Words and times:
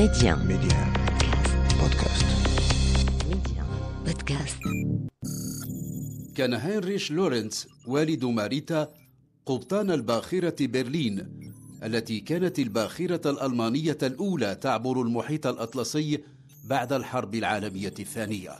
Média. 0.00 0.34
Média. 0.36 0.80
Podcast. 1.80 2.26
Média. 3.30 3.64
Podcast. 4.06 4.62
كان 6.36 6.54
هنريش 6.54 7.10
لورنتز 7.12 7.68
والد 7.86 8.24
ماريتا 8.24 8.88
قبطان 9.46 9.90
الباخرة 9.90 10.66
برلين 10.66 11.28
التي 11.84 12.20
كانت 12.20 12.58
الباخرة 12.58 13.30
الألمانية 13.30 13.98
الأولى 14.02 14.54
تعبر 14.54 15.02
المحيط 15.02 15.46
الأطلسي 15.46 16.24
بعد 16.64 16.92
الحرب 16.92 17.34
العالمية 17.34 17.94
الثانية 17.98 18.52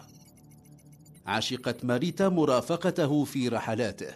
عشقت 1.27 1.85
ماريتا 1.85 2.29
مرافقته 2.29 3.25
في 3.25 3.49
رحلاته 3.49 4.15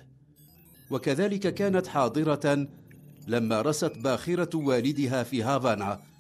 وكذلك 0.91 1.55
كانت 1.55 1.87
حاضرة 1.87 2.69
لما 3.27 3.63
رست 3.63 3.99
باخرة 3.99 4.57
والدها 4.57 5.23
في 5.23 5.43
هافانا 5.43 6.14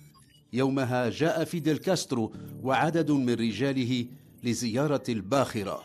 يومها 0.54 1.10
جاء 1.10 1.44
فيدل 1.44 1.76
كاسترو 1.76 2.32
وعدد 2.62 3.10
من 3.10 3.34
رجاله 3.34 4.06
لزيارة 4.42 5.02
الباخرة 5.08 5.80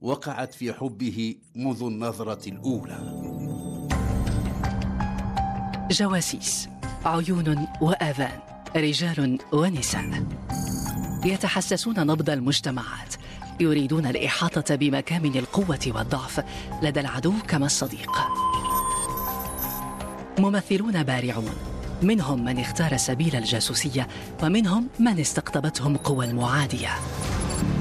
وقعت 0.00 0.54
في 0.54 0.72
حبه 0.72 1.34
منذ 1.54 1.82
النظرة 1.82 2.48
الأولى. 2.48 2.98
جواسيس 5.90 6.68
عيون 7.04 7.66
وآذان 7.80 8.38
رجال 8.76 9.38
ونساء. 9.52 10.26
يتحسسون 11.24 12.06
نبض 12.06 12.30
المجتمعات 12.30 13.14
يريدون 13.60 14.06
الإحاطة 14.06 14.74
بمكامن 14.74 15.36
القوة 15.36 15.92
والضعف 15.94 16.44
لدى 16.82 17.00
العدو 17.00 17.32
كما 17.48 17.66
الصديق. 17.66 18.10
ممثلون 20.38 21.02
بارعون 21.02 21.75
منهم 22.02 22.44
من 22.44 22.58
اختار 22.58 22.96
سبيل 22.96 23.36
الجاسوسية 23.36 24.08
ومنهم 24.42 24.88
من 25.00 25.20
استقطبتهم 25.20 25.96
قوى 25.96 26.26
المعادية. 26.26 26.90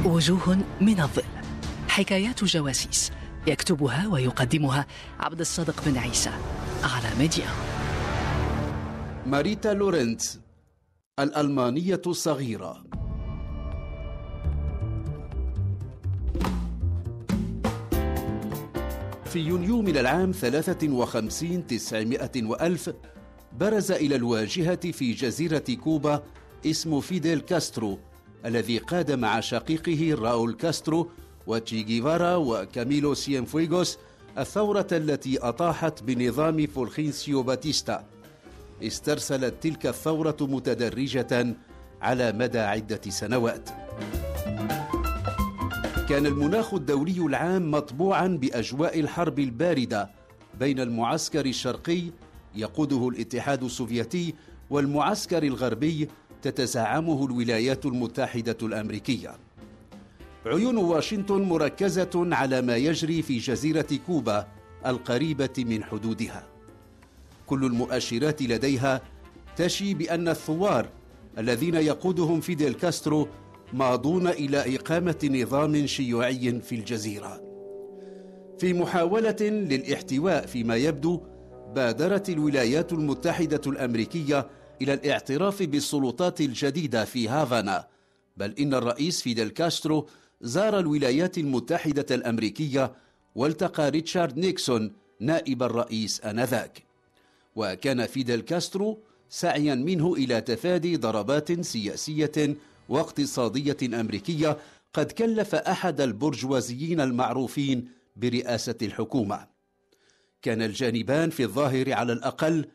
وجوه 0.05 0.57
من 0.81 0.99
الظل. 0.99 1.23
حكايات 1.89 2.43
جواسيس 2.43 3.11
يكتبها 3.47 4.07
ويقدمها 4.07 4.85
عبد 5.19 5.39
الصادق 5.39 5.83
بن 5.85 5.97
عيسى 5.97 6.31
على 6.83 7.19
ميديا. 7.19 7.47
ماريتا 9.25 9.73
لورنتز 9.73 10.41
الألمانية 11.19 12.01
الصغيرة. 12.07 12.83
في 19.25 19.39
يونيو 19.39 19.81
من 19.81 19.97
العام 19.97 20.31
53 20.31 21.67
تسعمائة 21.67 22.43
وألف 22.43 22.89
برز 23.59 23.91
إلى 23.91 24.15
الواجهة 24.15 24.91
في 24.91 25.13
جزيرة 25.13 25.63
كوبا 25.83 26.23
اسم 26.65 27.01
فيديل 27.01 27.39
كاسترو 27.39 27.99
الذي 28.45 28.77
قاد 28.77 29.11
مع 29.11 29.39
شقيقه 29.39 30.21
راول 30.21 30.53
كاسترو 30.53 31.09
وتشي 31.47 31.83
جيفارا 31.83 32.35
وكاميلو 32.35 33.13
سينفويغوس 33.13 33.97
الثورة 34.37 34.87
التي 34.91 35.37
أطاحت 35.39 36.03
بنظام 36.03 36.67
فولخينسيو 36.67 37.43
باتيستا 37.43 38.05
استرسلت 38.83 39.53
تلك 39.61 39.85
الثورة 39.85 40.37
متدرجة 40.41 41.55
على 42.01 42.31
مدى 42.31 42.59
عدة 42.59 43.01
سنوات. 43.09 43.69
كان 46.09 46.25
المناخ 46.25 46.73
الدولي 46.73 47.19
العام 47.25 47.71
مطبوعا 47.71 48.27
بأجواء 48.27 48.99
الحرب 48.99 49.39
الباردة 49.39 50.09
بين 50.59 50.79
المعسكر 50.79 51.45
الشرقي 51.45 52.01
يقوده 52.55 53.07
الاتحاد 53.09 53.63
السوفيتي 53.63 54.33
والمعسكر 54.69 55.43
الغربي 55.43 56.07
تتزعمه 56.41 57.25
الولايات 57.25 57.85
المتحدة 57.85 58.57
الأمريكية. 58.63 59.35
عيون 60.45 60.77
واشنطن 60.77 61.41
مركزة 61.41 62.11
على 62.15 62.61
ما 62.61 62.75
يجري 62.75 63.21
في 63.21 63.37
جزيرة 63.37 63.87
كوبا 64.07 64.47
القريبة 64.85 65.53
من 65.57 65.83
حدودها. 65.83 66.47
كل 67.45 67.65
المؤشرات 67.65 68.41
لديها 68.41 69.01
تشي 69.55 69.93
بأن 69.93 70.27
الثوار 70.27 70.89
الذين 71.37 71.75
يقودهم 71.75 72.41
فيديل 72.41 72.73
كاسترو 72.73 73.27
ماضون 73.73 74.27
إلى 74.27 74.75
إقامة 74.75 75.29
نظام 75.31 75.87
شيوعي 75.87 76.61
في 76.61 76.75
الجزيرة. 76.75 77.41
في 78.59 78.73
محاولة 78.73 79.35
للاحتواء 79.41 80.45
فيما 80.45 80.75
يبدو 80.75 81.21
بادرت 81.75 82.29
الولايات 82.29 82.93
المتحدة 82.93 83.61
الأمريكية 83.67 84.47
إلى 84.81 84.93
الاعتراف 84.93 85.63
بالسلطات 85.63 86.41
الجديدة 86.41 87.05
في 87.05 87.27
هافانا، 87.27 87.87
بل 88.37 88.53
إن 88.59 88.73
الرئيس 88.73 89.21
فيديل 89.21 89.49
كاسترو 89.49 90.07
زار 90.41 90.79
الولايات 90.79 91.37
المتحدة 91.37 92.15
الأمريكية 92.15 92.91
والتقى 93.35 93.89
ريتشارد 93.89 94.37
نيكسون 94.37 94.91
نائب 95.19 95.63
الرئيس 95.63 96.21
آنذاك. 96.25 96.83
وكان 97.55 98.05
فيدل 98.05 98.41
كاسترو 98.41 98.99
سعيا 99.29 99.75
منه 99.75 100.13
إلى 100.13 100.41
تفادي 100.41 100.97
ضربات 100.97 101.61
سياسية 101.61 102.55
واقتصادية 102.89 103.77
أمريكية 104.01 104.57
قد 104.93 105.11
كلف 105.11 105.55
أحد 105.55 106.01
البرجوازيين 106.01 107.01
المعروفين 107.01 107.87
برئاسة 108.15 108.75
الحكومة 108.81 109.54
كان 110.45 110.61
الجانبان 110.61 111.29
في 111.29 111.43
الظاهر 111.43 111.93
على 111.93 112.13
الأقل 112.13 112.65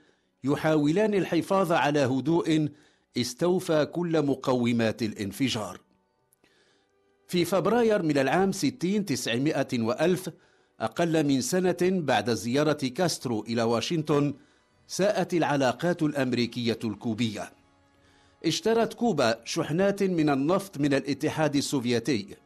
يحاولان 0.44 1.14
الحفاظ 1.14 1.72
على 1.72 1.98
هدوء 1.98 2.68
استوفى 3.16 3.84
كل 3.86 4.26
مقومات 4.26 5.02
الانفجار. 5.02 5.80
في 7.28 7.44
فبراير 7.44 8.02
من 8.02 8.18
العام 8.18 8.52
60 8.52 9.04
900 9.04 9.66
وألف 9.72 10.30
أقل 10.80 11.26
من 11.26 11.40
سنة 11.40 11.76
بعد 11.82 12.30
زيارة 12.30 12.88
كاسترو 12.88 13.44
إلى 13.48 13.62
واشنطن 13.62 14.34
ساءت 14.86 15.34
العلاقات 15.34 16.02
الأمريكية 16.02 16.78
الكوبية. 16.84 17.52
اشترت 18.46 18.94
كوبا 18.94 19.40
شحنات 19.44 20.02
من 20.02 20.30
النفط 20.30 20.78
من 20.78 20.94
الاتحاد 20.94 21.56
السوفيتي 21.56 22.36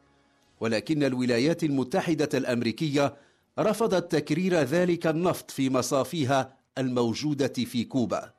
ولكن 0.60 1.04
الولايات 1.04 1.64
المتحدة 1.64 2.28
الأمريكية 2.34 3.23
رفضت 3.59 4.12
تكرير 4.12 4.54
ذلك 4.54 5.06
النفط 5.06 5.50
في 5.50 5.70
مصافيها 5.70 6.56
الموجودة 6.78 7.53
في 7.65 7.84
كوبا 7.84 8.32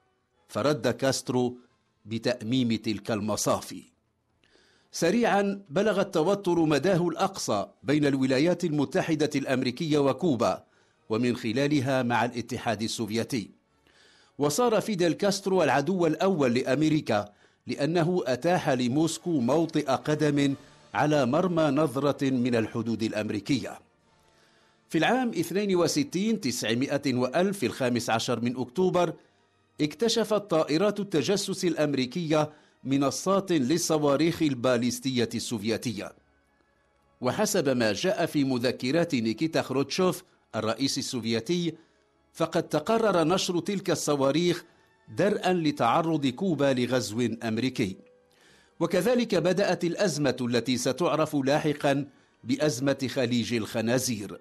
فرد 0.48 0.88
كاسترو 0.88 1.58
بتأميم 2.06 2.76
تلك 2.76 3.12
المصافي. 3.12 3.84
سريعا 4.92 5.62
بلغ 5.70 6.02
التوتر 6.02 6.60
مداه 6.60 7.08
الأقصى 7.08 7.68
بين 7.84 8.06
الولايات 8.06 8.64
المتحدة 8.64 9.30
الأمريكية 9.36 9.98
وكوبا 9.98 10.64
ومن 11.10 11.36
خلالها 11.36 12.04
مع 12.04 12.26
الاتحاد 12.26 12.82
السوفيتي. 12.82 13.50
وصار 14.38 14.82
فيدل 14.82 15.14
كاسترو 15.14 15.64
العدو 15.64 16.06
الأول 16.06 16.54
لأمريكا 16.54 17.34
لأنه 17.68 18.24
أتاح 18.28 18.70
لموسكو 18.70 19.40
موطئ 19.40 19.86
قدم 19.86 20.56
على 20.94 21.26
مرمى 21.26 21.64
نظرة 21.64 22.30
من 22.30 22.56
الحدود 22.56 23.04
الأمريكية. 23.04 23.85
في 24.96 25.00
العام 25.00 25.30
62 25.30 26.42
900 26.42 27.02
وألف 27.06 27.60
في 27.60 27.66
الخامس 27.66 28.10
عشر 28.10 28.40
من 28.40 28.58
أكتوبر 28.58 29.14
اكتشفت 29.82 30.34
طائرات 30.34 31.00
التجسس 31.00 31.66
الأمريكية 31.66 32.50
منصات 32.84 33.52
للصواريخ 33.52 34.42
الباليستية 34.42 35.30
السوفيتية. 35.36 36.14
وحسب 37.22 37.70
ما 37.70 37.94
جاء 37.94 38.26
في 38.26 38.44
مذكرات 38.44 39.16
نيكيتا 39.16 39.62
خروتشوف 39.62 40.24
الرئيس 40.56 40.98
السوفيتي 40.98 41.74
فقد 42.34 42.64
تقرر 42.64 43.24
نشر 43.24 43.60
تلك 43.60 43.92
الصواريخ 43.92 44.64
درءا 45.18 45.54
لتعرض 45.54 46.28
كوبا 46.28 46.74
لغزو 46.74 47.30
أمريكي. 47.44 47.98
وكذلك 48.80 49.36
بدأت 49.36 49.84
الأزمة 49.84 50.38
التي 50.42 50.78
ستعرف 50.78 51.36
لاحقا 51.36 52.08
بأزمة 52.44 53.08
خليج 53.10 53.54
الخنازير. 53.54 54.40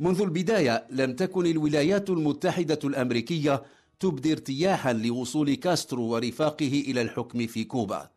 منذ 0.00 0.20
البداية 0.20 0.86
لم 0.90 1.12
تكن 1.14 1.46
الولايات 1.46 2.10
المتحدة 2.10 2.78
الأمريكية 2.84 3.62
تبدي 4.00 4.32
ارتياحا 4.32 4.92
لوصول 4.92 5.54
كاسترو 5.54 6.02
ورفاقه 6.02 6.84
إلى 6.88 7.02
الحكم 7.02 7.46
في 7.46 7.64
كوبا. 7.64 8.10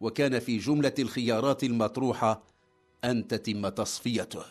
وكان 0.00 0.38
في 0.38 0.58
جملة 0.58 0.92
الخيارات 0.98 1.64
المطروحة 1.64 2.42
أن 3.04 3.28
تتم 3.28 3.68
تصفيته. 3.68 4.42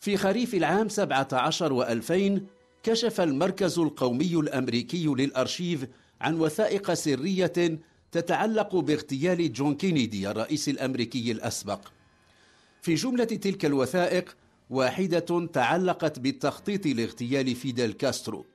في 0.00 0.16
خريف 0.16 0.54
العام 0.54 0.88
17 0.88 1.72
وألفين 1.72 2.46
كشف 2.82 3.20
المركز 3.20 3.78
القومي 3.78 4.34
الأمريكي 4.34 5.06
للأرشيف 5.06 5.86
عن 6.20 6.40
وثائق 6.40 6.92
سرية 6.92 7.78
تتعلق 8.12 8.76
باغتيال 8.76 9.52
جون 9.52 9.74
كينيدي 9.74 10.30
الرئيس 10.30 10.68
الأمريكي 10.68 11.32
الأسبق. 11.32 11.80
في 12.82 12.94
جملة 12.94 13.24
تلك 13.24 13.64
الوثائق 13.64 14.36
واحدة 14.72 15.46
تعلقت 15.52 16.18
بالتخطيط 16.18 16.86
لاغتيال 16.86 17.54
فيدل 17.54 17.92
كاسترو. 17.92 18.46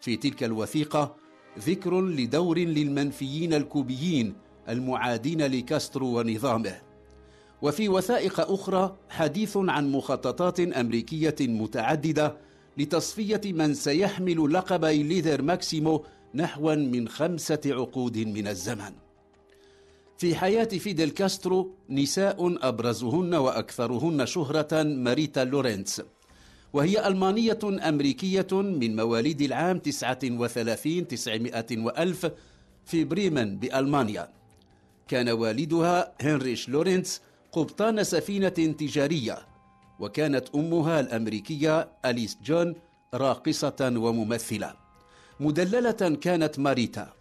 في 0.00 0.16
تلك 0.16 0.44
الوثيقة 0.44 1.16
ذكر 1.58 2.00
لدور 2.00 2.58
للمنفيين 2.58 3.54
الكوبيين 3.54 4.34
المعادين 4.68 5.42
لكاسترو 5.42 6.18
ونظامه. 6.18 6.80
وفي 7.62 7.88
وثائق 7.88 8.40
أخرى 8.40 8.96
حديث 9.08 9.56
عن 9.56 9.92
مخططات 9.92 10.60
أمريكية 10.60 11.36
متعددة 11.40 12.36
لتصفية 12.78 13.40
من 13.44 13.74
سيحمل 13.74 14.52
لقب 14.52 14.84
Líder 14.84 15.42
Máximo 15.42 16.04
نحو 16.34 16.74
من 16.74 17.08
خمسة 17.08 17.60
عقود 17.66 18.18
من 18.18 18.48
الزمن. 18.48 19.07
في 20.18 20.34
حياة 20.34 20.64
فيدل 20.64 21.10
كاسترو 21.10 21.74
نساء 21.90 22.68
أبرزهن 22.68 23.34
وأكثرهن 23.34 24.26
شهرة 24.26 24.82
ماريتا 24.82 25.44
لورينتس. 25.44 26.02
وهي 26.72 27.06
ألمانية 27.06 27.58
أمريكية 27.64 28.46
من 28.52 28.96
مواليد 28.96 29.42
العام 29.42 29.78
39 29.78 31.08
900 31.08 31.64
وألف 31.72 32.30
في 32.84 33.04
بريمن 33.04 33.58
بألمانيا. 33.58 34.28
كان 35.08 35.28
والدها 35.28 36.12
هنريش 36.20 36.68
لورينتس 36.68 37.20
قبطان 37.52 38.04
سفينة 38.04 38.48
تجارية 38.48 39.38
وكانت 40.00 40.48
أمها 40.54 41.00
الأمريكية 41.00 41.88
أليس 42.04 42.38
جون 42.44 42.74
راقصة 43.14 43.92
وممثلة. 43.96 44.74
مدللة 45.40 46.18
كانت 46.20 46.58
ماريتا. 46.58 47.17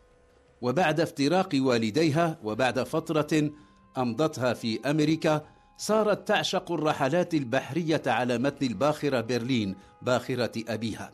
وبعد 0.62 1.00
افتراق 1.00 1.50
والديها 1.54 2.38
وبعد 2.44 2.84
فترة 2.84 3.52
أمضتها 3.98 4.54
في 4.54 4.80
أمريكا 4.90 5.46
صارت 5.78 6.28
تعشق 6.28 6.72
الرحلات 6.72 7.34
البحرية 7.34 8.02
على 8.08 8.38
متن 8.38 8.66
الباخرة 8.66 9.22
برلين 9.22 9.76
باخرة 10.02 10.64
أبيها. 10.68 11.12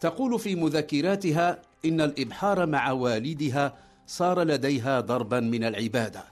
تقول 0.00 0.38
في 0.38 0.54
مذكراتها 0.54 1.62
إن 1.84 2.00
الإبحار 2.00 2.66
مع 2.66 2.92
والدها 2.92 3.74
صار 4.06 4.42
لديها 4.42 5.00
ضربا 5.00 5.40
من 5.40 5.64
العبادة. 5.64 6.24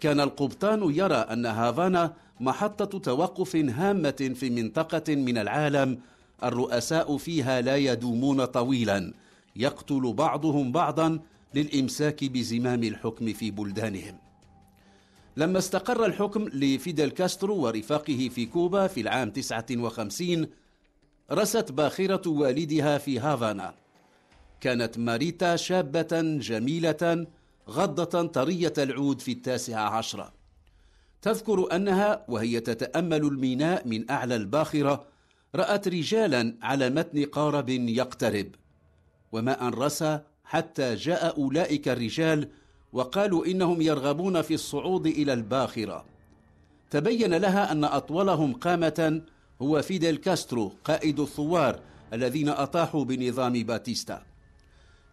كان 0.00 0.20
القبطان 0.20 0.94
يرى 0.94 1.14
أن 1.14 1.46
هافانا 1.46 2.12
محطة 2.40 2.98
توقف 2.98 3.56
هامة 3.56 4.32
في 4.34 4.50
منطقة 4.50 5.14
من 5.14 5.38
العالم 5.38 5.98
الرؤساء 6.44 7.16
فيها 7.16 7.60
لا 7.60 7.76
يدومون 7.76 8.44
طويلا. 8.44 9.14
يقتل 9.56 10.12
بعضهم 10.12 10.72
بعضا 10.72 11.20
للإمساك 11.54 12.24
بزمام 12.24 12.84
الحكم 12.84 13.32
في 13.32 13.50
بلدانهم. 13.50 14.18
لما 15.36 15.58
استقر 15.58 16.04
الحكم 16.04 16.48
لفيدل 16.48 17.10
كاسترو 17.10 17.56
ورفاقه 17.56 18.30
في 18.34 18.46
كوبا 18.46 18.86
في 18.86 19.00
العام 19.00 19.30
59 19.30 20.46
رست 21.32 21.72
باخرة 21.72 22.28
والدها 22.28 22.98
في 22.98 23.18
هافانا. 23.18 23.74
كانت 24.60 24.98
ماريتا 24.98 25.56
شابة 25.56 26.38
جميلة 26.38 27.26
غضة 27.68 28.22
طرية 28.22 28.72
العود 28.78 29.20
في 29.20 29.32
التاسعة 29.32 29.88
عشرة. 29.88 30.32
تذكر 31.22 31.76
أنها 31.76 32.24
وهي 32.28 32.60
تتأمل 32.60 33.22
الميناء 33.24 33.88
من 33.88 34.10
أعلى 34.10 34.36
الباخرة 34.36 35.06
رأت 35.54 35.88
رجالا 35.88 36.56
على 36.62 36.90
متن 36.90 37.24
قارب 37.24 37.68
يقترب. 37.68 38.54
وما 39.32 39.68
أن 39.68 39.74
رسى 39.74 40.20
حتى 40.44 40.94
جاء 40.94 41.40
أولئك 41.40 41.88
الرجال 41.88 42.48
وقالوا 42.92 43.46
إنهم 43.46 43.82
يرغبون 43.82 44.42
في 44.42 44.54
الصعود 44.54 45.06
إلى 45.06 45.32
الباخرة. 45.32 46.04
تبين 46.90 47.34
لها 47.34 47.72
أن 47.72 47.84
أطولهم 47.84 48.52
قامة 48.52 49.22
هو 49.62 49.82
فيدل 49.82 50.16
كاسترو 50.16 50.72
قائد 50.84 51.20
الثوار 51.20 51.80
الذين 52.12 52.48
أطاحوا 52.48 53.04
بنظام 53.04 53.52
باتيستا. 53.52 54.22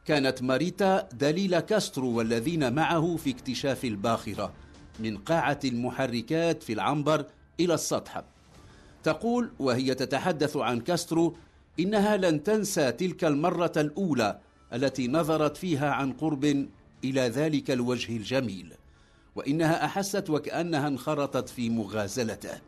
كانت 0.05 0.43
ماريتا 0.43 1.09
دليل 1.13 1.59
كاسترو 1.59 2.17
والذين 2.17 2.73
معه 2.73 3.15
في 3.15 3.29
اكتشاف 3.29 3.85
الباخرة 3.85 4.53
من 4.99 5.17
قاعة 5.17 5.59
المحركات 5.65 6.63
في 6.63 6.73
العنبر 6.73 7.25
إلى 7.59 7.73
السطح. 7.73 8.23
تقول 9.03 9.51
وهي 9.59 9.95
تتحدث 9.95 10.57
عن 10.57 10.79
كاسترو 10.79 11.35
إنها 11.79 12.17
لن 12.17 12.43
تنسى 12.43 12.91
تلك 12.91 13.23
المرة 13.23 13.73
الأولى 13.77 14.39
التي 14.73 15.07
نظرت 15.07 15.57
فيها 15.57 15.91
عن 15.91 16.13
قرب 16.13 16.67
إلى 17.03 17.21
ذلك 17.21 17.71
الوجه 17.71 18.17
الجميل 18.17 18.73
وإنها 19.35 19.85
أحست 19.85 20.29
وكأنها 20.29 20.87
انخرطت 20.87 21.49
في 21.49 21.69
مغازلته. 21.69 22.59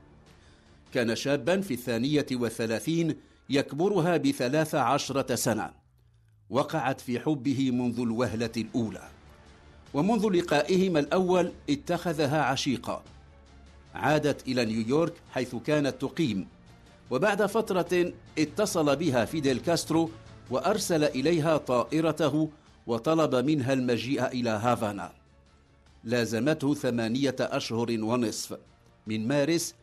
كان 0.93 1.15
شابا 1.15 1.61
في 1.61 1.73
الثانية 1.73 2.25
والثلاثين 2.31 3.15
يكبرها 3.49 4.17
بثلاث 4.17 4.75
عشرة 4.75 5.35
سنة. 5.35 5.73
وقعت 6.49 7.01
في 7.01 7.19
حبه 7.19 7.71
منذ 7.71 7.99
الوهلة 7.99 8.51
الأولى. 8.57 9.09
ومنذ 9.93 10.29
لقائهما 10.29 10.99
الأول 10.99 11.51
اتخذها 11.69 12.41
عشيقا 12.41 13.03
عادت 13.95 14.47
إلى 14.47 14.65
نيويورك 14.65 15.13
حيث 15.31 15.55
كانت 15.55 16.01
تقيم. 16.01 16.47
وبعد 17.11 17.45
فترة 17.45 18.13
اتصل 18.37 18.95
بها 18.95 19.25
فيديل 19.25 19.59
كاسترو 19.59 20.09
وأرسل 20.49 21.03
إليها 21.03 21.57
طائرته 21.57 22.49
وطلب 22.87 23.35
منها 23.35 23.73
المجيء 23.73 24.27
إلى 24.27 24.49
هافانا. 24.49 25.11
لازمته 26.03 26.73
ثمانية 26.73 27.35
أشهر 27.39 27.87
ونصف 27.99 28.57
من 29.07 29.27
مارس 29.27 29.75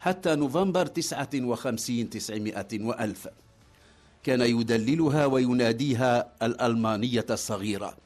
حتى 0.00 0.34
نوفمبر 0.34 0.86
تسعة 0.86 1.30
وخمسين 1.34 2.10
تسعمائة 2.10 2.82
وألف. 2.82 3.28
كان 4.22 4.40
يدللها 4.40 5.26
ويناديها 5.26 6.32
الألمانية 6.42 7.26
الصغيرة. 7.30 7.96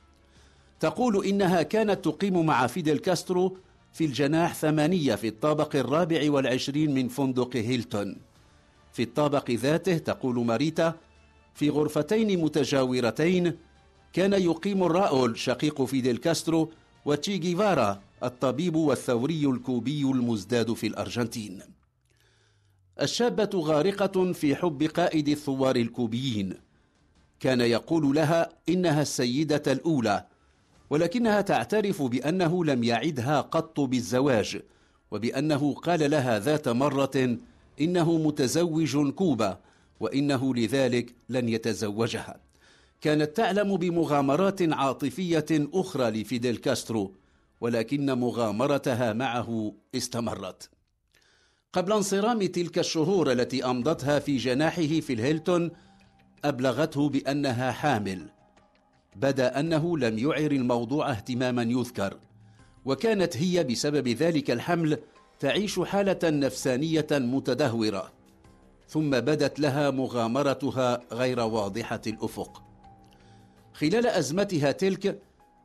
تقول 0.81 1.27
إنها 1.27 1.63
كانت 1.63 2.05
تقيم 2.05 2.47
مع 2.47 2.67
فيدل 2.67 2.99
كاسترو 2.99 3.57
في 3.93 4.05
الجناح 4.05 4.55
ثمانية 4.55 5.15
في 5.15 5.29
الطابق 5.29 5.77
الرابع 5.77 6.31
والعشرين 6.31 6.95
من 6.95 7.09
فندق 7.09 7.57
هيلتون. 7.57 8.30
في 8.93 9.03
الطابق 9.03 9.51
ذاته 9.51 9.99
تقول 9.99 10.45
ماريتا 10.47 10.95
في 11.55 11.71
غرفتين 11.71 12.41
متجاورتين 12.45 13.57
كان 14.13 14.33
يقيم 14.33 14.85
راؤول 14.85 15.39
شقيق 15.39 15.83
فيدل 15.83 16.17
كاسترو 16.17 16.73
وتشي 17.05 17.39
جيفارا 17.39 18.01
الطبيب 18.23 18.77
والثوري 18.77 19.47
الكوبي 19.47 20.03
المزداد 20.03 20.73
في 20.73 20.87
الأرجنتين. 20.87 21.63
الشابة 23.01 23.51
غارقة 23.55 24.33
في 24.33 24.57
حب 24.57 24.83
قائد 24.83 25.29
الثوار 25.29 25.77
الكوبيين. 25.77 26.55
كان 27.41 27.61
يقول 27.61 28.15
لها 28.15 28.49
إنها 28.69 29.03
السيدة 29.03 29.63
الأولى 29.73 30.27
ولكنها 30.91 31.41
تعترف 31.41 32.03
بأنه 32.03 32.65
لم 32.65 32.85
يعدها 32.85 33.41
قط 33.41 33.81
بالزواج 33.81 34.63
وبأنه 35.11 35.75
قال 35.75 36.11
لها 36.11 36.39
ذات 36.39 36.69
مرة 36.69 37.39
إنه 37.81 38.19
متزوج 38.19 39.11
كوبا 39.11 39.61
وإنه 40.01 40.55
لذلك 40.55 41.15
لن 41.29 41.49
يتزوجها. 41.49 42.41
كانت 43.01 43.37
تعلم 43.37 43.77
بمغامرات 43.77 44.63
عاطفية 44.63 45.47
أخرى 45.51 46.11
لفيديل 46.11 46.57
كاسترو 46.57 47.15
ولكن 47.61 48.13
مغامرتها 48.13 49.13
معه 49.13 49.75
استمرت. 49.95 50.71
قبل 51.73 51.93
انصرام 51.93 52.47
تلك 52.47 52.79
الشهور 52.79 53.33
التي 53.33 53.65
أمضتها 53.65 54.19
في 54.19 54.37
جناحه 54.37 55.01
في 55.01 55.13
الهيلتون 55.13 55.71
أبلغته 56.45 57.09
بأنها 57.09 57.73
حامل. 57.73 58.31
بدأ 59.17 59.61
أنه 59.61 59.99
لم 59.99 60.19
يعر 60.19 60.51
الموضوع 60.51 61.11
اهتماما 61.11 61.63
يذكر 61.63 62.17
وكانت 62.85 63.37
هي 63.37 63.65
بسبب 63.65 64.09
ذلك 64.09 64.51
الحمل 64.51 64.99
تعيش 65.41 65.81
حالة 65.81 66.19
نفسانية 66.25 67.07
متدهورة. 67.13 68.13
ثم 68.89 69.11
بدت 69.11 69.61
لها 69.61 69.91
مغامرتها 69.91 71.01
غير 71.13 71.41
واضحة 71.41 72.01
الأفق. 72.07 72.63
خلال 73.73 74.07
أزمتها 74.07 74.73
تلك 74.73 75.23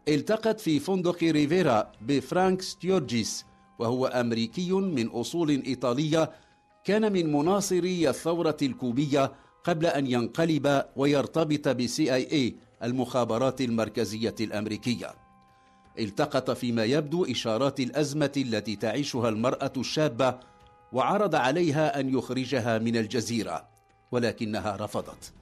التقت 0.07 0.59
في 0.59 0.79
فندق 0.79 1.23
ريفيرا 1.23 1.91
بفرانك 2.01 2.61
ستيورجيس 2.61 3.45
وهو 3.79 4.05
أمريكي 4.05 4.71
من 4.71 5.07
أصول 5.07 5.49
إيطالية 5.49 6.31
كان 6.83 7.13
من 7.13 7.31
مناصري 7.31 8.09
الثورة 8.09 8.57
الكوبية 8.61 9.31
قبل 9.63 9.85
أن 9.85 10.07
ينقلب 10.07 10.83
ويرتبط 10.95 11.67
ب 11.67 12.13
CIA 12.13 12.55
المخابرات 12.83 13.61
المركزية 13.61 14.35
الأمريكية. 14.39 15.24
التقط 15.99 16.51
فيما 16.51 16.83
يبدو 16.83 17.25
إشارات 17.25 17.79
الأزمة 17.79 18.31
التي 18.37 18.75
تعيشها 18.75 19.29
المرأة 19.29 19.73
الشابة 19.77 20.39
وعرض 20.91 21.35
عليها 21.35 21.99
أن 21.99 22.17
يخرجها 22.17 22.77
من 22.77 22.97
الجزيرة 22.97 23.67
ولكنها 24.11 24.77
رفضت. 24.79 25.33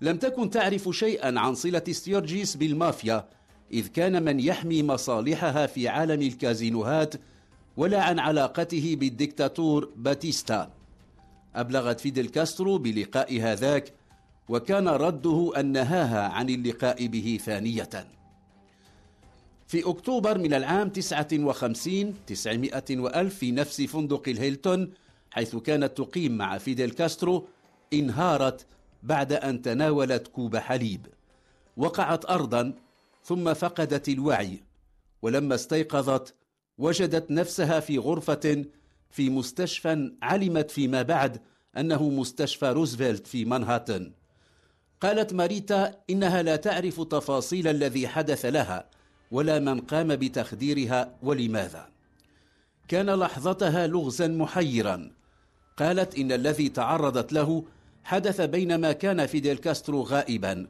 لم 0.00 0.16
تكن 0.16 0.50
تعرف 0.50 0.88
شيئا 0.88 1.40
عن 1.40 1.54
صلة 1.54 1.82
ستيورجيس 1.90 2.56
بالمافيا 2.56 3.28
إذ 3.72 3.86
كان 3.86 4.22
من 4.22 4.40
يحمي 4.40 4.82
مصالحها 4.82 5.66
في 5.66 5.88
عالم 5.88 6.22
الكازينوهات 6.22 7.14
ولا 7.76 8.02
عن 8.02 8.18
علاقته 8.18 8.96
بالدكتاتور 9.00 9.88
باتيستا. 9.96 10.70
أبلغت 11.54 12.00
فيدل 12.00 12.28
كاسترو 12.28 12.78
بلقائها 12.78 13.40
ذاك 13.40 13.92
وكان 14.48 14.88
رده 14.88 15.52
أن 15.56 15.72
نهاها 15.72 16.28
عن 16.28 16.48
اللقاء 16.48 17.06
به 17.06 17.38
ثانية. 17.44 18.19
في 19.70 19.90
أكتوبر 19.90 20.38
من 20.38 20.54
العام 20.54 20.88
59 20.88 22.14
900 22.26 22.82
وألف 22.90 23.38
في 23.38 23.52
نفس 23.52 23.82
فندق 23.82 24.28
الهيلتون 24.28 24.92
حيث 25.30 25.56
كانت 25.56 25.98
تقيم 25.98 26.36
مع 26.36 26.58
فيديل 26.58 26.90
كاسترو 26.90 27.48
انهارت 27.92 28.66
بعد 29.02 29.32
أن 29.32 29.62
تناولت 29.62 30.28
كوب 30.28 30.56
حليب. 30.56 31.06
وقعت 31.76 32.30
أرضا 32.30 32.72
ثم 33.24 33.54
فقدت 33.54 34.08
الوعي. 34.08 34.60
ولما 35.22 35.54
استيقظت 35.54 36.34
وجدت 36.78 37.30
نفسها 37.30 37.80
في 37.80 37.98
غرفة 37.98 38.64
في 39.10 39.30
مستشفى 39.30 40.12
علمت 40.22 40.70
فيما 40.70 41.02
بعد 41.02 41.40
أنه 41.76 42.08
مستشفى 42.08 42.66
روزفلت 42.66 43.26
في 43.26 43.44
مانهاتن. 43.44 44.12
قالت 45.00 45.32
ماريتا 45.32 45.94
إنها 46.10 46.42
لا 46.42 46.56
تعرف 46.56 47.00
تفاصيل 47.00 47.68
الذي 47.68 48.08
حدث 48.08 48.44
لها. 48.44 48.99
ولا 49.30 49.58
من 49.58 49.80
قام 49.80 50.16
بتخديرها 50.16 51.14
ولماذا؟ 51.22 51.88
كان 52.88 53.10
لحظتها 53.10 53.86
لغزا 53.86 54.28
محيرا. 54.28 55.10
قالت 55.76 56.18
إن 56.18 56.32
الذي 56.32 56.68
تعرضت 56.68 57.32
له 57.32 57.64
حدث 58.04 58.40
بينما 58.40 58.92
كان 58.92 59.26
فيديل 59.26 59.56
كاسترو 59.56 60.02
غائبا 60.02 60.66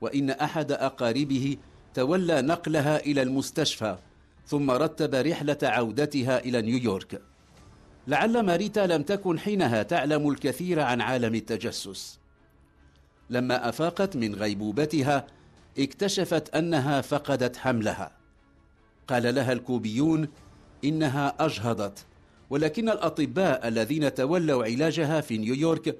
وإن 0.00 0.30
أحد 0.30 0.72
أقاربه 0.72 1.56
تولى 1.94 2.42
نقلها 2.42 2.96
إلى 2.96 3.22
المستشفى 3.22 3.98
ثم 4.46 4.70
رتب 4.70 5.14
رحلة 5.14 5.58
عودتها 5.62 6.38
إلى 6.38 6.62
نيويورك. 6.62 7.22
لعل 8.06 8.42
ماريتا 8.42 8.86
لم 8.86 9.02
تكن 9.02 9.38
حينها 9.38 9.82
تعلم 9.82 10.28
الكثير 10.28 10.80
عن 10.80 11.00
عالم 11.00 11.34
التجسس. 11.34 12.18
لما 13.30 13.68
أفاقت 13.68 14.16
من 14.16 14.34
غيبوبتها 14.34 15.26
اكتشفت 15.78 16.54
أنها 16.54 17.00
فقدت 17.00 17.56
حملها. 17.56 18.10
قال 19.08 19.34
لها 19.34 19.52
الكوبيون 19.52 20.28
إنها 20.84 21.34
أجهضت 21.40 22.04
ولكن 22.50 22.88
الأطباء 22.88 23.68
الذين 23.68 24.14
تولوا 24.14 24.64
علاجها 24.64 25.20
في 25.20 25.38
نيويورك 25.38 25.98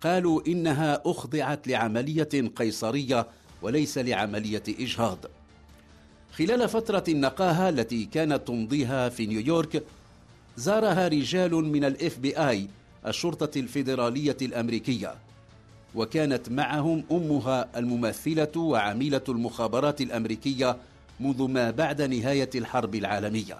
قالوا 0.00 0.40
إنها 0.46 1.02
أخضعت 1.06 1.68
لعملية 1.68 2.28
قيصرية 2.56 3.26
وليس 3.62 3.98
لعملية 3.98 4.62
إجهاض. 4.68 5.18
خلال 6.32 6.68
فترة 6.68 7.04
النقاهة 7.08 7.68
التي 7.68 8.04
كانت 8.04 8.48
تمضيها 8.48 9.08
في 9.08 9.26
نيويورك 9.26 9.84
زارها 10.56 11.08
رجال 11.08 11.54
من 11.54 11.84
ال 11.84 12.18
FBI 12.18 12.68
الشرطة 13.06 13.58
الفيدرالية 13.58 14.36
الأمريكية. 14.42 15.14
وكانت 15.96 16.48
معهم 16.48 17.04
أمها 17.12 17.68
الممثلة 17.76 18.52
وعميلة 18.56 19.20
المخابرات 19.28 20.00
الأمريكية 20.00 20.76
منذ 21.20 21.42
ما 21.42 21.70
بعد 21.70 22.02
نهاية 22.02 22.50
الحرب 22.54 22.94
العالمية. 22.94 23.58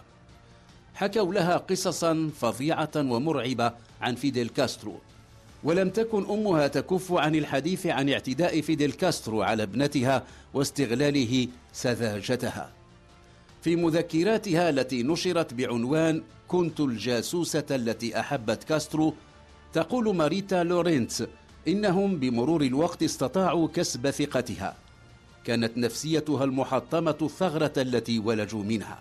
حكوا 0.94 1.34
لها 1.34 1.56
قصصا 1.56 2.30
فظيعة 2.40 2.90
ومرعبة 2.96 3.72
عن 4.00 4.14
فيديل 4.14 4.48
كاسترو. 4.48 4.94
ولم 5.64 5.90
تكن 5.90 6.30
أمها 6.30 6.66
تكف 6.66 7.12
عن 7.12 7.34
الحديث 7.34 7.86
عن 7.86 8.08
اعتداء 8.10 8.60
فيديل 8.60 8.92
كاسترو 8.92 9.42
على 9.42 9.62
ابنتها 9.62 10.24
واستغلاله 10.54 11.48
سذاجتها. 11.72 12.72
في 13.62 13.76
مذكراتها 13.76 14.70
التي 14.70 15.02
نشرت 15.02 15.54
بعنوان 15.54 16.22
كنت 16.48 16.80
الجاسوسة 16.80 17.64
التي 17.70 18.20
أحبت 18.20 18.64
كاسترو 18.64 19.14
تقول 19.72 20.16
ماريتا 20.16 20.64
لورينتس 20.64 21.24
إنهم 21.68 22.16
بمرور 22.16 22.62
الوقت 22.62 23.02
استطاعوا 23.02 23.68
كسب 23.68 24.10
ثقتها. 24.10 24.76
كانت 25.44 25.78
نفسيتها 25.78 26.44
المحطمة 26.44 27.16
الثغرة 27.22 27.72
التي 27.76 28.18
ولجوا 28.18 28.62
منها. 28.62 28.98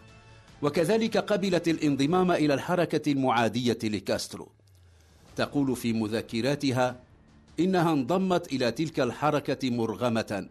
وكذلك 0.61 1.17
قبلت 1.17 1.67
الانضمام 1.67 2.31
إلى 2.31 2.53
الحركة 2.53 3.11
المعادية 3.11 3.77
لكاسترو. 3.83 4.49
تقول 5.35 5.75
في 5.75 5.93
مذكراتها 5.93 6.99
إنها 7.59 7.93
انضمت 7.93 8.53
إلى 8.53 8.71
تلك 8.71 8.99
الحركة 8.99 9.69
مرغمة. 9.69 10.47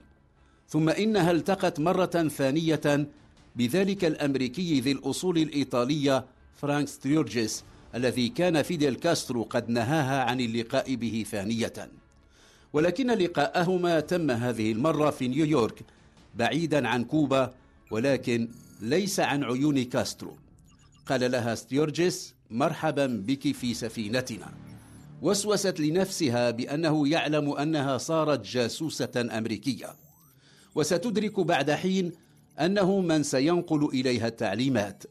ثم 0.69 0.89
إنها 0.89 1.31
التقت 1.31 1.81
مرة 1.81 2.29
ثانية 2.29 3.09
بذلك 3.57 4.05
الأمريكي 4.05 4.81
ذي 4.81 4.93
الأصول 4.93 5.39
الإيطالية 5.39 6.25
فرانك 6.57 6.89
ستيورجيس 6.89 7.65
الذي 7.95 8.29
كان 8.29 8.63
فيديل 8.63 8.95
كاسترو 8.95 9.43
قد 9.43 9.69
نهاها 9.69 10.25
عن 10.25 10.41
اللقاء 10.41 10.95
به 10.95 11.27
ثانية. 11.31 11.91
ولكن 12.75 13.11
لقاءهما 13.11 14.01
تم 14.01 14.31
هذه 14.31 14.73
المرة 14.73 15.11
في 15.11 15.29
نيويورك 15.29 15.85
بعيدا 16.35 16.89
عن 16.89 17.05
كوبا 17.05 17.55
ولكن 17.91 18.49
ليس 18.81 19.21
عن 19.21 19.45
عيون 19.45 19.85
كاسترو. 19.85 20.37
قال 21.07 21.31
لها 21.31 21.55
ستيورجيس 21.55 22.35
مرحبا 22.51 23.07
بك 23.07 23.53
في 23.53 23.75
سفينتنا. 23.75 24.53
وسوست 25.23 25.81
لنفسها 25.81 26.51
بأنه 26.51 27.09
يعلم 27.09 27.51
أنها 27.51 27.99
صارت 27.99 28.47
جاسوسة 28.47 29.29
أمريكية. 29.39 29.97
وستدرك 30.75 31.41
بعد 31.41 31.71
حين 31.71 32.13
أنه 32.61 33.01
من 33.01 33.23
سينقل 33.23 33.85
إليها 33.85 34.27
التعليمات. 34.27 35.05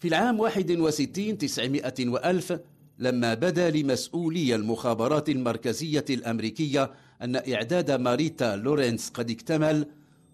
في 0.00 0.08
العام 0.08 0.40
61 0.40 1.38
900 1.38 2.08
وألف 2.08 2.58
لما 2.98 3.34
بدا 3.34 3.70
لمسؤولي 3.70 4.54
المخابرات 4.54 5.28
المركزية 5.28 6.04
الأمريكية 6.10 6.90
أن 7.22 7.36
إعداد 7.36 7.90
ماريتا 7.90 8.56
لورينتس 8.56 9.08
قد 9.08 9.30
اكتمل 9.30 9.86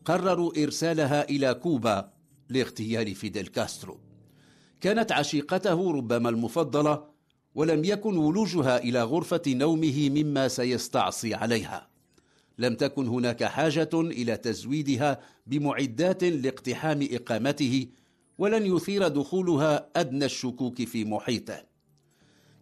قرروا 0.05 0.63
إرسالها 0.63 1.29
إلى 1.29 1.55
كوبا 1.55 2.11
لاغتيال 2.49 3.15
فيديل 3.15 3.47
كاسترو. 3.47 4.01
كانت 4.81 5.13
عشيقته 5.13 5.93
ربما 5.93 6.29
المفضلة 6.29 7.05
ولم 7.55 7.85
يكن 7.85 8.17
ولوجها 8.17 8.79
إلى 8.79 9.03
غرفة 9.03 9.43
نومه 9.49 10.11
مما 10.11 10.49
سيستعصي 10.49 11.35
عليها. 11.35 11.89
لم 12.59 12.75
تكن 12.75 13.09
هناك 13.09 13.45
حاجة 13.45 13.91
إلى 13.95 14.37
تزويدها 14.37 15.21
بمعدات 15.47 16.25
لاقتحام 16.25 17.09
إقامته 17.13 17.87
ولن 18.39 18.77
يثير 18.77 19.09
دخولها 19.09 19.89
أدنى 19.97 20.25
الشكوك 20.25 20.83
في 20.83 21.05
محيطه. 21.05 21.70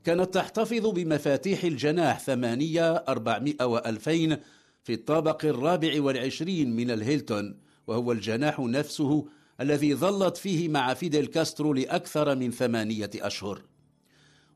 كانت 0.05 0.35
تحتفظ 0.35 0.87
بمفاتيح 0.87 1.65
الجناح 1.65 2.21
ثمانية 2.21 2.93
أربعمائة 2.93 3.65
وألفين 3.65 4.37
في 4.83 4.93
الطابق 4.93 5.45
الرابع 5.45 6.03
والعشرين 6.03 6.77
من 6.77 6.91
الهيلتون 6.91 7.59
وهو 7.87 8.13
الجناح 8.13 8.61
نفسه 8.61 9.27
الذي 9.61 9.95
ظلت 9.95 10.37
فيه 10.37 10.69
مع 10.69 10.95
فيديل 10.95 11.27
كاسترو 11.27 11.73
لأكثر 11.73 12.37
من 12.37 12.51
ثمانية 12.51 13.11
أشهر. 13.15 13.63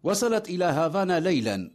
وصلت 0.03 0.49
إلى 0.49 0.65
هافانا 0.65 1.21
ليلا 1.21 1.71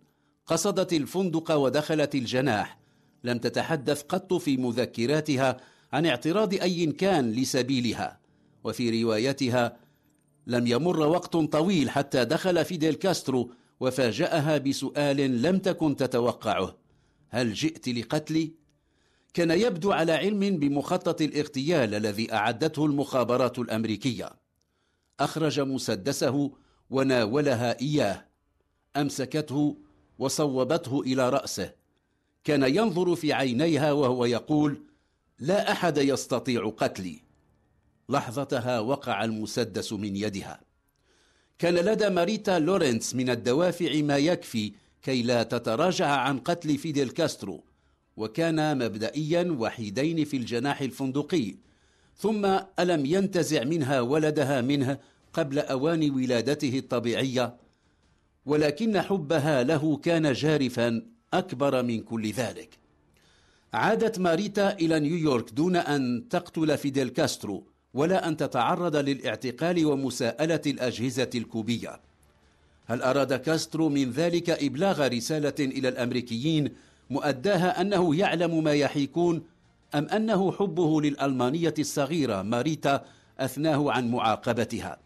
قصدت 0.46 0.94
الفندق 0.94 1.52
ودخلت 1.52 2.16
الجناح. 2.16 2.80
لم 3.24 3.38
تتحدث 3.38 4.02
قط 4.02 4.34
في 4.34 4.58
مذكراتها 4.58 5.58
عن 5.94 6.06
اعتراض 6.06 6.54
أي 6.54 6.86
كان 6.86 7.32
لسبيلها. 7.32 8.20
وفي 8.64 9.04
روايتها 9.04 9.78
لم 10.48 10.68
يمر 10.68 11.00
وقت 11.00 11.38
طويل 11.38 11.89
حتى 11.89 12.25
دخل 12.25 12.66
فيديل 12.66 12.94
كاسترو 12.94 13.51
وفاجأها 13.80 14.58
بسؤال 14.58 15.42
لم 15.42 15.60
تكن 15.60 15.96
تتوقعه. 15.96 16.77
هل 17.30 17.54
جئت 17.54 17.89
لقتلي؟ 17.89 18.54
كان 19.34 19.51
يبدو 19.51 19.92
على 19.92 20.12
علم 20.12 20.39
بمخطط 20.39 21.22
الاغتيال 21.22 21.96
الذي 21.96 22.34
أعدته 22.34 22.86
المخابرات 22.86 23.60
الأمريكية. 23.60 24.30
أخرج 25.20 25.60
مسدسه 25.60 26.51
وناولها 26.89 27.82
إياه. 27.82 28.25
أمسكته 28.98 29.77
وصوبته 30.20 31.01
إلى 31.01 31.30
رأسه. 31.30 31.72
كان 32.44 32.75
ينظر 32.75 33.16
في 33.16 33.34
عينيها 33.34 33.92
وهو 33.92 34.25
يقول 34.25 34.84
لا 35.39 35.72
أحد 35.72 35.98
يستطيع 35.98 36.70
قتلي. 36.70 37.26
لحظتها 38.10 38.80
وقع 38.80 39.24
المسدس 39.24 39.94
من 39.94 40.16
يدها. 40.16 40.62
كان 41.60 41.76
لدى 41.76 42.10
ماريتا 42.10 42.60
لورينتس 42.60 43.16
من 43.16 43.30
الدوافع 43.30 44.02
ما 44.02 44.18
يكفي 44.18 44.74
كي 45.02 45.22
لا 45.24 45.44
تتراجع 45.44 46.08
عن 46.08 46.40
قتل 46.40 46.78
فيديل 46.78 47.10
كاسترو 47.10 47.64
وكان 48.18 48.78
مبدئيا 48.78 49.56
وحيدين 49.60 50.26
في 50.26 50.38
الجناح 50.38 50.82
الفندقي. 50.82 51.56
ثم 52.18 52.46
ألم 52.80 53.06
ينتزع 53.06 53.64
منها 53.64 54.02
ولدها 54.02 54.62
منه 54.62 55.00
قبل 55.34 55.60
أوان 55.60 56.12
ولادته 56.12 56.78
الطبيعية 56.78 57.56
ولكن 58.46 59.02
حبها 59.02 59.64
له 59.64 59.98
كان 59.98 60.34
جارفا 60.34 61.02
أكبر 61.34 61.84
من 61.84 62.00
كل 62.00 62.32
ذلك. 62.32 62.78
عادت 63.74 64.20
ماريتا 64.20 64.74
إلى 64.74 65.00
نيويورك 65.00 65.54
دون 65.54 65.76
أن 65.76 66.30
تقتل 66.30 66.78
فيديل 66.78 67.10
كاسترو 67.10 67.68
ولا 67.94 68.27
أن 68.27 68.38
تتعرض 68.38 68.96
للاعتقال 68.96 69.86
ومساءلة 69.86 70.62
الأجهزة 70.65 71.29
الكوبية. 71.36 72.00
هل 72.86 73.01
أراد 73.01 73.34
كاسترو 73.34 73.89
من 73.89 74.12
ذلك 74.12 74.50
إبلاغ 74.50 75.08
رسالة 75.08 75.53
إلى 75.60 75.88
الأمريكيين 75.89 76.74
مؤداها 77.10 77.82
أنه 77.82 78.15
يعلم 78.15 78.63
ما 78.63 78.74
يحيكون 78.74 79.44
أم 79.96 80.06
أنه 80.06 80.51
حبه 80.51 81.01
للألمانية 81.01 81.74
الصغيرة 81.79 82.41
ماريتا 82.41 83.06
أثناه 83.39 83.91
عن 83.91 84.12
معاقبتها؟ 84.12 84.98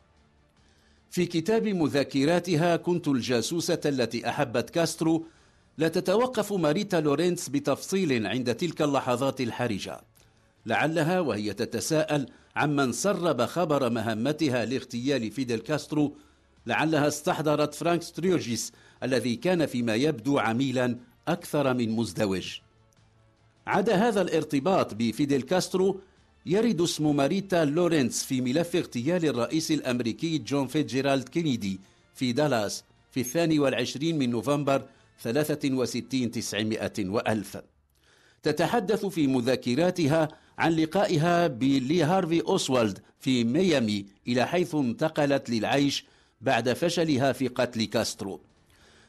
في 1.09 1.25
كتاب 1.25 1.67
مذكراتها 1.67 2.75
كنت 2.75 3.07
الجاسوسة 3.07 3.79
التي 3.85 4.29
أحبت 4.29 4.69
كاسترو 4.69 5.25
لا 5.77 5.87
تتوقف 5.87 6.53
ماريتا 6.53 6.97
لورينتس 6.97 7.49
بتفصيل 7.49 8.27
عند 8.27 8.55
تلك 8.55 8.81
اللحظات 8.81 9.41
الحرجة. 9.41 10.01
لعلها 10.65 11.19
وهي 11.19 11.53
تتساءل 11.53 12.25
عمن 12.55 12.91
سرب 12.91 13.45
خبر 13.45 13.89
مهمتها 13.89 14.65
لاغتيال 14.65 15.31
فيدل 15.31 15.59
كاسترو 15.59 16.15
لعلها 16.65 17.07
استحضرت 17.07 17.73
فرانك 17.73 18.01
ستيورجيس 18.01 18.71
الذي 19.03 19.35
كان 19.35 19.65
فيما 19.65 19.95
يبدو 19.95 20.39
عميلا 20.39 20.97
أكثر 21.27 21.73
من 21.73 21.89
مزدوج. 21.89 22.59
عدا 23.67 23.95
هذا 23.95 24.21
الارتباط 24.21 24.93
بفيدل 24.93 25.41
كاسترو 25.41 26.01
يرد 26.45 26.81
اسم 26.81 27.15
ماريتا 27.15 27.65
لورينتس 27.65 28.23
في 28.23 28.41
ملف 28.41 28.75
اغتيال 28.75 29.25
الرئيس 29.25 29.71
الأمريكي 29.71 30.37
جون 30.37 30.67
فيتزجيرالد 30.67 31.29
كينيدي 31.29 31.79
في 32.13 32.31
دالاس 32.31 32.83
في 33.11 33.19
الثاني 33.19 33.59
والعشرين 33.59 34.17
من 34.17 34.29
نوفمبر 34.29 34.85
63 35.19 36.31
تسعمائة 36.31 36.93
وألف. 36.99 37.57
تتحدث 38.43 39.05
في 39.05 39.27
مذكراتها 39.27 40.27
عن 40.57 40.71
لقائها 40.71 41.47
بلي 41.47 42.03
هارفي 42.03 42.41
أوسوالد 42.41 42.99
في 43.19 43.43
ميامي 43.43 44.05
إلى 44.27 44.47
حيث 44.47 44.75
انتقلت 44.75 45.49
للعيش 45.49 46.05
بعد 46.41 46.73
فشلها 46.73 47.31
في 47.31 47.47
قتل 47.47 47.85
كاسترو. 47.85 48.41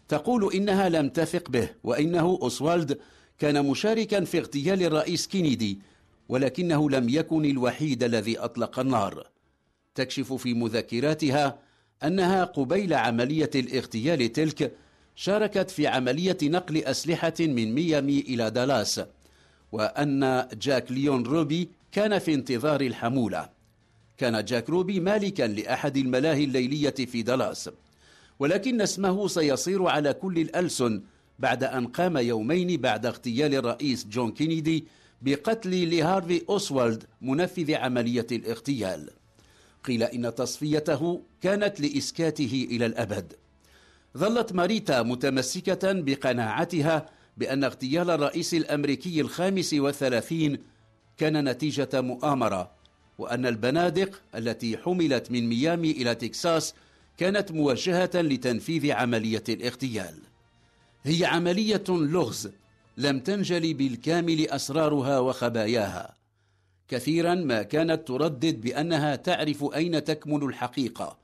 تقول 0.08 0.54
إنها 0.54 0.88
لم 0.88 1.08
تثق 1.08 1.50
به 1.50 1.68
وإنه 1.84 2.38
أوسوالد 2.42 2.98
كان 3.38 3.66
مشاركا 3.66 4.24
في 4.24 4.38
اغتيال 4.38 4.82
الرئيس 4.82 5.26
كينيدي 5.26 5.80
ولكنه 6.28 6.90
لم 6.90 7.08
يكن 7.08 7.44
الوحيد 7.44 8.02
الذي 8.02 8.38
أطلق 8.38 8.78
النار. 8.78 9.26
تكشف 9.94 10.32
في 10.32 10.54
مذكراتها 10.54 11.58
أنها 12.04 12.44
قبيل 12.44 12.94
عملية 12.94 13.50
الاغتيال 13.54 14.32
تلك 14.32 14.72
شاركت 15.14 15.70
في 15.70 15.86
عملية 15.86 16.38
نقل 16.42 16.76
أسلحة 16.76 17.34
من 17.40 17.74
ميامي 17.74 18.20
إلى 18.20 18.50
دالاس. 18.50 19.00
وأن 19.72 20.48
جاك 20.52 20.92
ليون 20.92 21.22
روبي 21.26 21.68
كان 21.92 22.18
في 22.18 22.34
انتظار 22.34 22.80
الحمولة. 22.80 23.48
كان 24.18 24.44
جاك 24.44 24.70
روبي 24.70 25.00
مالكا 25.00 25.42
لأحد 25.42 25.96
الملاهي 25.96 26.44
الليلية 26.44 26.90
في 26.90 27.22
دالاس. 27.22 27.70
ولكن 28.38 28.80
اسمه 28.80 29.28
سيصير 29.28 29.86
على 29.86 30.12
كل 30.12 30.38
الألسن 30.38 31.02
بعد 31.38 31.64
أن 31.64 31.86
قام 31.86 32.16
يومين 32.16 32.80
بعد 32.80 33.06
اغتيال 33.06 33.54
الرئيس 33.54 34.06
جون 34.06 34.32
كينيدي 34.32 34.84
بقتل 35.22 35.96
لهارفي 35.96 36.42
أوسوالد 36.48 37.04
منفذ 37.22 37.74
عملية 37.74 38.26
الاغتيال. 38.32 39.10
قيل 39.84 40.02
إن 40.02 40.34
تصفيته 40.34 41.22
كانت 41.40 41.80
لإسكاته 41.80 42.68
إلى 42.70 42.86
الأبد. 42.86 43.32
ظلت 44.18 44.52
ماريتا 44.52 45.02
متمسكة 45.02 45.92
بقناعتها 45.92 47.06
بأن 47.36 47.64
اغتيال 47.64 48.10
الرئيس 48.10 48.54
الأمريكي 48.54 49.20
الخامس 49.20 49.74
والثلاثين 49.74 50.58
كان 51.18 51.48
نتيجة 51.48 52.00
مؤامرة 52.00 52.70
وأن 53.18 53.46
البنادق 53.46 54.22
التي 54.34 54.78
حملت 54.78 55.30
من 55.30 55.48
ميامي 55.48 55.90
إلى 55.90 56.14
تكساس 56.14 56.74
كانت 57.18 57.52
موجهة 57.52 58.10
لتنفيذ 58.14 58.90
عملية 58.90 59.44
الاغتيال. 59.48 60.14
هي 61.02 61.24
عملية 61.24 61.84
لغز 61.88 62.50
لم 62.96 63.20
تنجلي 63.20 63.74
بالكامل 63.74 64.50
أسرارها 64.50 65.18
وخباياها. 65.18 66.16
كثيرا 66.88 67.34
ما 67.34 67.62
كانت 67.62 68.08
تردد 68.08 68.60
بأنها 68.60 69.16
تعرف 69.16 69.64
أين 69.74 70.04
تكمن 70.04 70.42
الحقيقة 70.42 71.18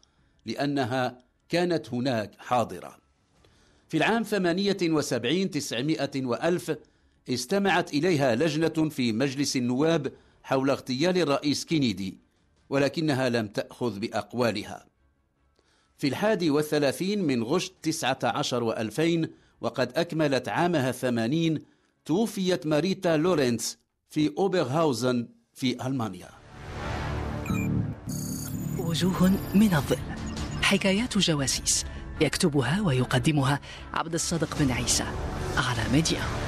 لأنها 0.46 1.18
كانت 1.48 1.94
هناك 1.94 2.30
حاضرة. 2.38 3.07
في 3.88 3.96
العام 3.96 4.22
78 4.22 5.50
900 5.50 6.10
وألف 6.16 6.76
استمعت 7.28 7.94
إليها 7.94 8.34
لجنة 8.34 8.88
في 8.88 9.12
مجلس 9.12 9.56
النواب 9.56 10.12
حول 10.42 10.70
اغتيال 10.70 11.18
الرئيس 11.18 11.64
كينيدي 11.64 12.18
ولكنها 12.70 13.28
لم 13.28 13.46
تأخذ 13.46 13.98
بأقوالها. 13.98 14.86
في 15.98 16.08
الحادي 16.08 16.50
والثلاثين 16.50 17.24
من 17.24 17.42
غشت 17.42 17.72
تسعة 17.82 18.18
عشر 18.24 18.62
وألفين 18.62 19.28
وقد 19.60 19.92
أكملت 19.96 20.48
عامها 20.48 20.90
الثمانين 20.90 21.58
توفيت 22.04 22.66
ماريتا 22.66 23.16
لورينتس 23.16 23.78
في 24.10 24.32
أوبرهاوزن 24.38 25.28
في 25.52 25.86
ألمانيا. 25.86 26.28
وجوه 28.78 29.30
من 29.54 29.74
الظل 29.74 29.98
حكايات 30.62 31.18
جواسيس. 31.18 31.84
يكتبها 32.20 32.80
ويقدمها 32.80 33.60
عبد 33.94 34.14
الصادق 34.14 34.58
بن 34.60 34.70
عيسى 34.70 35.04
على 35.56 35.92
ميديا. 35.92 36.47